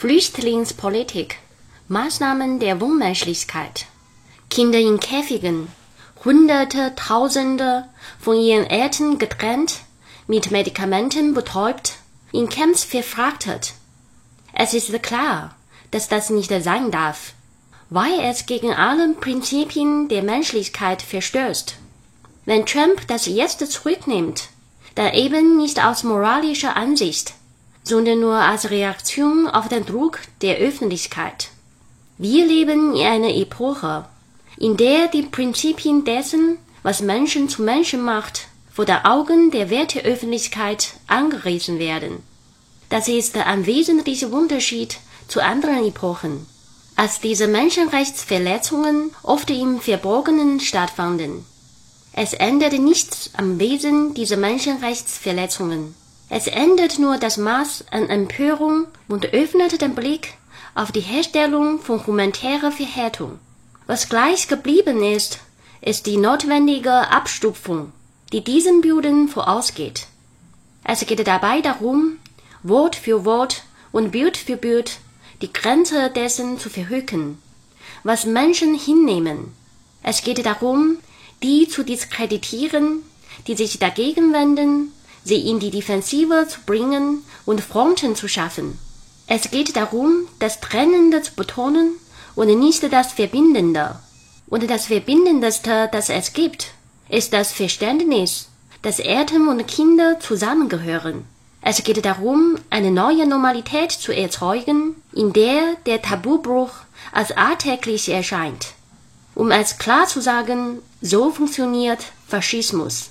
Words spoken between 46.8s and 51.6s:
als diese Menschenrechtsverletzungen oft im Verborgenen stattfanden.